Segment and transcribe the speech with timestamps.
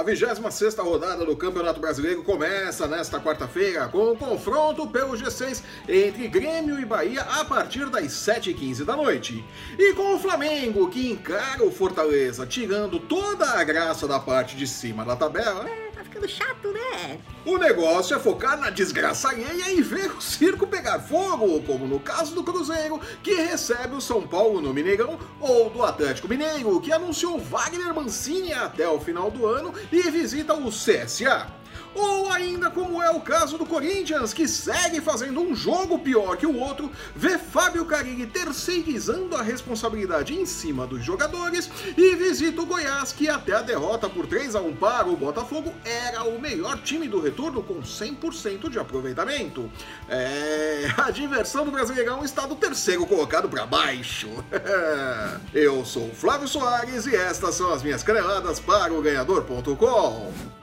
[0.00, 6.26] A 26 rodada do Campeonato Brasileiro começa nesta quarta-feira com o confronto pelo G6 entre
[6.26, 9.44] Grêmio e Bahia a partir das 7h15 da noite.
[9.78, 14.66] E com o Flamengo, que encara o Fortaleza, tirando toda a graça da parte de
[14.66, 15.66] cima da tabela.
[16.10, 17.20] Ficando chato, né?
[17.46, 22.00] O negócio é focar na desgraça alheia e ver o circo pegar fogo, como no
[22.00, 26.92] caso do Cruzeiro, que recebe o São Paulo no Mineirão, ou do Atlético Mineiro, que
[26.92, 31.59] anunciou Wagner Mancini até o final do ano e visita o CSA.
[31.94, 36.46] Ou ainda como é o caso do Corinthians, que segue fazendo um jogo pior que
[36.46, 42.66] o outro, vê Fábio Carilli terceirizando a responsabilidade em cima dos jogadores e visita o
[42.66, 46.78] Goiás, que até a derrota por 3 a 1 para o Botafogo era o melhor
[46.82, 49.70] time do retorno com 100% de aproveitamento.
[50.08, 54.28] É, a diversão do Brasileirão está do terceiro colocado para baixo.
[55.52, 60.59] Eu sou Flávio Soares e estas são as minhas caneladas para o ganhador.com.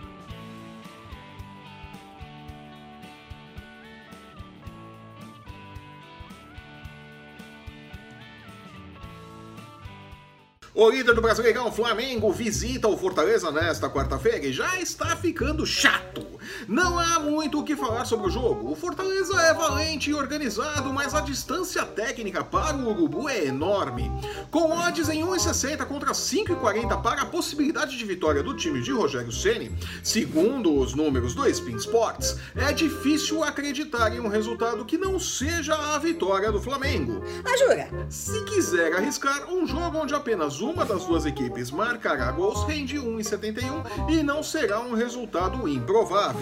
[10.80, 16.37] O líder do Brasileirão, Flamengo, visita o Fortaleza nesta quarta-feira e já está ficando chato.
[16.68, 18.72] Não há muito o que falar sobre o jogo.
[18.72, 24.12] O Fortaleza é valente e organizado, mas a distância técnica para o Urubu é enorme.
[24.52, 29.32] Com odds em 1,60 contra 5,40 para a possibilidade de vitória do time de Rogério
[29.32, 29.72] Ceni,
[30.04, 35.76] segundo os números do Spin Sports, é difícil acreditar em um resultado que não seja
[35.76, 37.24] a vitória do Flamengo.
[37.46, 37.90] Ah, jura?
[38.10, 44.10] Se quiser arriscar um jogo onde apenas uma das duas equipes marcará gols, rende 1,71
[44.10, 46.37] e não será um resultado improvável.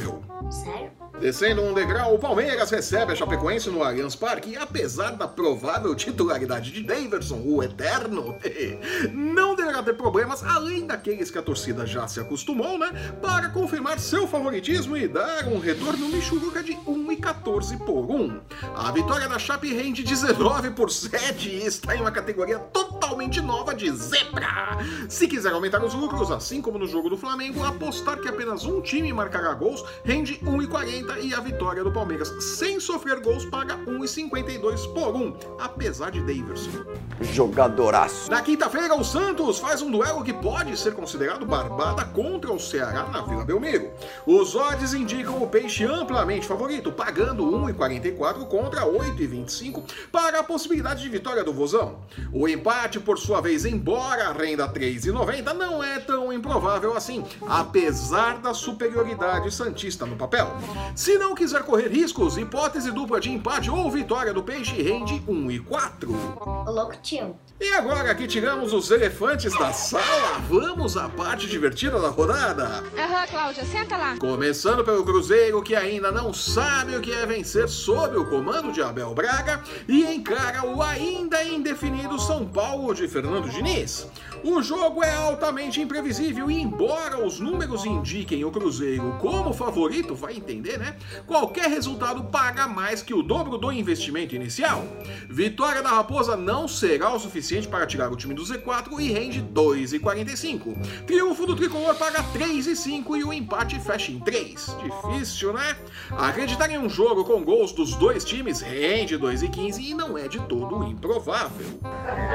[0.49, 0.91] Sério?
[1.19, 5.95] Descendo um degrau, o Palmeiras recebe a Chapecoense no Allianz Parque e apesar da provável
[5.95, 8.37] titularidade de Daverson, o Eterno,
[9.13, 13.99] não deverá ter problemas, além daqueles que a torcida já se acostumou, né, para confirmar
[13.99, 18.39] seu favoritismo e dar um retorno Michuruca de 1,14 por 1.
[18.75, 23.73] A vitória da Chape rende 19 por 7 e está em uma categoria totalmente nova
[23.73, 24.77] de zebra.
[25.09, 28.81] Se quiser aumentar os lucros, assim como no jogo do Flamengo, apostar que apenas um
[28.81, 34.93] time marcará gols rende 1,40 e a vitória do Palmeiras sem sofrer gols paga 1,52
[34.93, 36.85] por 1, apesar de Daverson.
[37.21, 38.29] Jogadoraço.
[38.29, 43.05] Na quinta-feira, o Santos faz um duelo que pode ser considerado barbada contra o Ceará
[43.05, 43.89] na Vila Belmiro.
[44.23, 49.81] Os odds indicam o Peixe amplamente favorito, pagando 1,44 contra 8,25
[50.11, 51.97] para a possibilidade de vitória do Vozão.
[52.31, 58.53] O empate, por sua vez, embora renda 3,90, não é tão improvável assim, apesar da
[58.53, 60.47] superioridade santista no papel.
[60.95, 65.49] Se não quiser correr riscos, hipótese dupla de empate ou vitória do Peixe rende 1
[65.49, 66.11] e 4.
[66.11, 67.35] O louco tio.
[67.59, 72.83] E agora que tiramos os elefantes da sala, vamos à parte divertida da rodada.
[72.97, 74.17] Aham, Cláudia, senta lá.
[74.17, 78.81] Começando pelo Cruzeiro, que ainda não sabe o que é vencer sob o comando de
[78.81, 84.07] Abel Braga e encara o ainda indefinido São Paulo de Fernando Diniz.
[84.43, 90.35] O jogo é altamente imprevisível e, embora os números indiquem o Cruzeiro como favorito, vai
[90.35, 90.97] entender, né?
[91.25, 94.85] Qualquer resultado paga mais que o dobro do investimento inicial.
[95.27, 99.44] Vitória da Raposa não será o suficiente para tirar o time do Z4 e rende
[99.53, 101.05] 2,45.
[101.05, 104.77] Triunfo do Tricolor paga 3,5 e o empate fecha em 3.
[104.83, 105.75] Difícil, né?
[106.11, 110.39] Acreditar em um jogo com gols dos dois times rende 2,15 e não é de
[110.41, 111.79] todo improvável.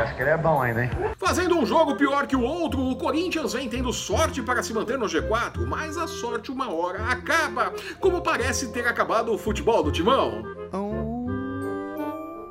[0.03, 0.91] Acho que ele é bom ainda, hein?
[1.17, 4.99] Fazendo um jogo pior que o outro, o Corinthians vem tendo sorte para se manter
[4.99, 9.93] no G4, mas a sorte uma hora acaba, como parece ter acabado o futebol do
[9.93, 10.60] Timão.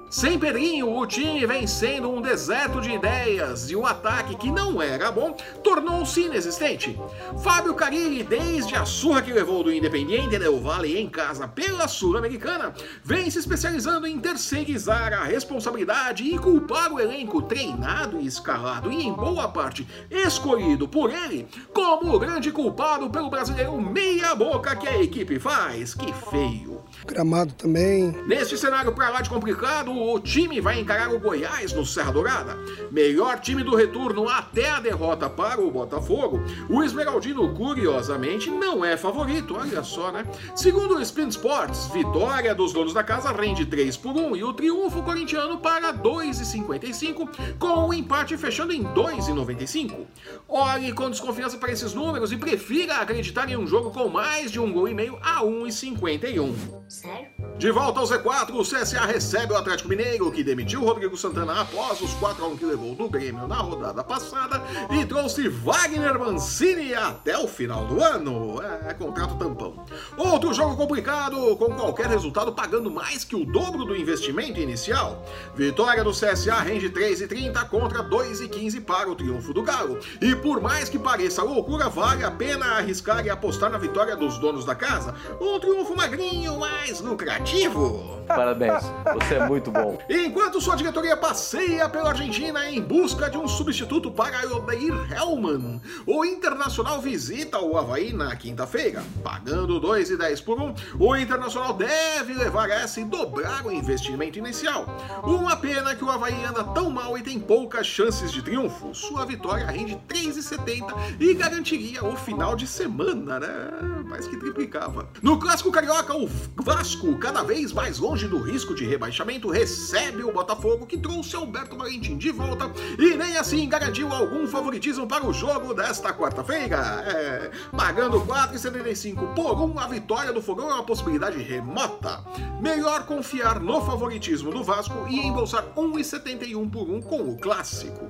[0.09, 4.81] Sem Pedrinho, o time vem sendo um deserto de ideias e o ataque, que não
[4.81, 6.99] era bom, tornou-se inexistente.
[7.43, 12.73] Fábio Carilli, desde a surra que levou do Independiente Del Valle em casa pela Sul-Americana,
[13.03, 19.05] vem se especializando em terceirizar a responsabilidade e culpar o elenco treinado e escalado e,
[19.05, 25.01] em boa parte, escolhido por ele, como o grande culpado pelo brasileiro meia-boca que a
[25.03, 25.93] equipe faz.
[25.93, 26.81] Que feio.
[27.05, 28.11] Gramado também.
[28.25, 32.57] Neste cenário pra lá de complicado, o time vai encarar o Goiás no Serra Dourada.
[32.91, 36.39] Melhor time do retorno até a derrota para o Botafogo.
[36.69, 40.25] O Esmeraldino, curiosamente, não é favorito, olha só, né?
[40.55, 44.53] Segundo o Spin Sports, vitória dos donos da casa rende 3 por 1 e o
[44.53, 50.05] triunfo corintiano para 2,55, com o empate fechando em 2,95.
[50.47, 54.59] Olhe com desconfiança para esses números e prefira acreditar em um jogo com mais de
[54.59, 56.53] um gol e meio a 1,51.
[56.87, 57.38] Sério?
[57.59, 61.99] De volta ao Z4, o CSA recebe o Atlético Mineiro, que demitiu Rodrigo Santana após
[61.99, 67.49] os 4x1 que levou do Grêmio na rodada passada e trouxe Wagner Mancini até o
[67.49, 68.61] final do ano.
[68.87, 69.85] É, contrato tampão.
[70.15, 75.21] Outro jogo complicado, com qualquer resultado pagando mais que o dobro do investimento inicial.
[75.53, 79.99] Vitória do CSA rende 3,30 contra 2,15 para o triunfo do Galo.
[80.21, 84.37] E por mais que pareça loucura, vale a pena arriscar e apostar na vitória dos
[84.37, 85.13] donos da casa.
[85.41, 88.83] Um triunfo magrinho, mais lucrativo 屁股 Parabéns,
[89.13, 89.97] você é muito bom.
[90.07, 96.23] Enquanto sua diretoria passeia pela Argentina em busca de um substituto para Odair Hellman, o
[96.23, 99.03] Internacional visita o Havaí na quinta-feira.
[99.23, 104.85] Pagando 2,10 por 1, um, o Internacional deve levar essa e dobrar o investimento inicial.
[105.23, 108.93] Uma pena que o Havaí anda tão mal e tem poucas chances de triunfo.
[108.93, 113.71] Sua vitória rende 3,70 e garantiria o final de semana, né?
[114.05, 115.09] Mais que triplicava.
[115.21, 120.23] No Clássico Carioca, o Vasco, cada cada vez mais longe do risco de rebaixamento, recebe
[120.23, 125.25] o Botafogo, que trouxe Alberto Valentim de volta e nem assim garantiu algum favoritismo para
[125.25, 126.77] o jogo desta quarta-feira.
[127.07, 132.23] É, pagando 4,75 por 1, a vitória do Fogão é uma possibilidade remota.
[132.61, 138.07] Melhor confiar no favoritismo do Vasco e embolsar 1,71 por 1 com o clássico.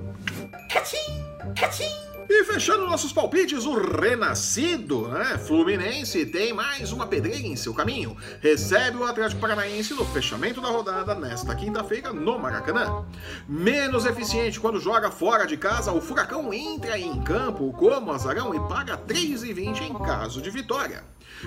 [2.28, 5.38] E fechando nossos palpites, o renascido, né?
[5.38, 8.16] Fluminense tem mais uma pedreira em seu caminho.
[8.40, 13.04] Recebe o Atlético Paranaense no fechamento da rodada nesta quinta-feira no Maracanã.
[13.48, 18.60] Menos eficiente quando joga fora de casa, o Furacão entra em campo como azarão e
[18.68, 21.04] paga 3,20 em caso de vitória.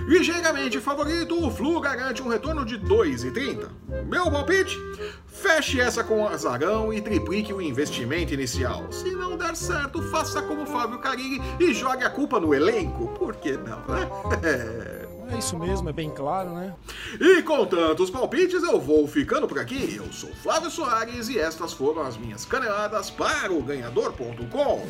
[0.07, 3.69] Ligeiramente favorito, o Flu garante um retorno de 2,30.
[4.06, 4.77] Meu palpite?
[5.27, 8.91] Feche essa com o azarão e triplique o investimento inicial.
[8.91, 13.07] Se não der certo, faça como Fábio Carilli e jogue a culpa no elenco.
[13.19, 14.09] Por que não, né?
[15.31, 16.75] É isso mesmo, é bem claro, né?
[17.19, 19.95] E com tantos palpites, eu vou ficando por aqui.
[19.95, 24.85] Eu sou Flávio Soares e estas foram as minhas caneladas para o Ganhador.com.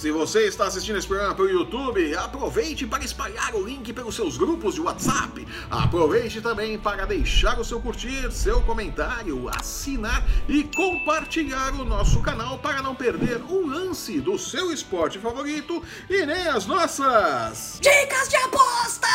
[0.00, 4.38] Se você está assistindo esse programa pelo YouTube, aproveite para espalhar o link pelos seus
[4.38, 5.46] grupos de WhatsApp.
[5.70, 12.58] Aproveite também para deixar o seu curtir, seu comentário, assinar e compartilhar o nosso canal
[12.60, 18.36] para não perder um lance do seu esporte favorito e nem as nossas dicas de
[18.36, 19.10] apostas!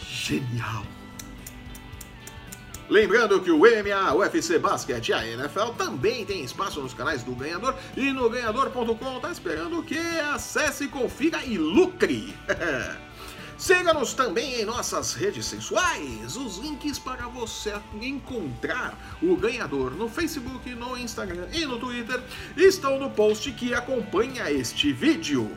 [0.00, 0.86] Genial!
[2.88, 7.22] Lembrando que o MMA, o UFC Basket e a NFL também tem espaço nos canais
[7.22, 9.98] do Ganhador e no ganhador.com tá esperando que?
[9.98, 12.34] Acesse, confira e lucre!
[13.58, 16.36] Siga-nos também em nossas redes sensuais.
[16.36, 22.22] Os links para você encontrar o ganhador no Facebook, no Instagram e no Twitter
[22.56, 25.50] estão no post que acompanha este vídeo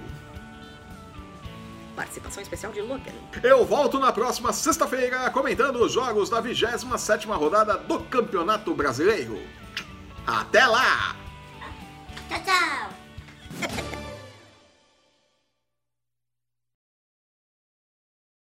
[2.02, 3.14] participação especial de Logan.
[3.44, 9.40] Eu volto na próxima sexta-feira comentando os jogos da 27 rodada do Campeonato Brasileiro.
[10.26, 11.16] Até lá!
[12.28, 12.81] Tchau, tchau!